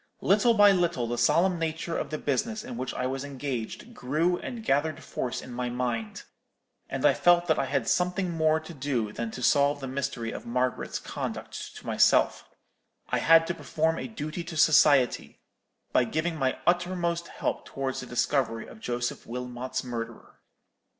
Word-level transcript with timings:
Little 0.21 0.55
by 0.55 0.71
little 0.71 1.05
the 1.05 1.15
solemn 1.15 1.59
nature 1.59 1.95
of 1.95 2.09
the 2.09 2.17
business 2.17 2.63
in 2.63 2.75
which 2.75 2.91
I 2.95 3.05
was 3.05 3.23
engaged 3.23 3.93
grew 3.93 4.35
and 4.39 4.65
gathered 4.65 5.03
force 5.03 5.43
in 5.43 5.51
my 5.53 5.69
mind, 5.69 6.23
and 6.89 7.05
I 7.05 7.13
felt 7.13 7.45
that 7.45 7.59
I 7.59 7.65
had 7.65 7.87
something 7.87 8.31
more 8.31 8.59
to 8.59 8.73
do 8.73 9.11
than 9.13 9.29
to 9.29 9.43
solve 9.43 9.79
the 9.79 9.87
mystery 9.87 10.31
of 10.31 10.43
Margaret's 10.43 10.97
conduct 10.97 11.75
to 11.75 11.85
myself: 11.85 12.49
I 13.09 13.19
had 13.19 13.45
to 13.45 13.53
perform 13.53 13.99
a 13.99 14.07
duty 14.07 14.43
to 14.45 14.57
society, 14.57 15.39
by 15.93 16.05
giving 16.05 16.35
my 16.35 16.57
uttermost 16.65 17.27
help 17.27 17.65
towards 17.67 17.99
the 17.99 18.07
discovery 18.07 18.65
of 18.65 18.79
Joseph 18.79 19.27
Wilmot's 19.27 19.83
murderer. 19.83 20.39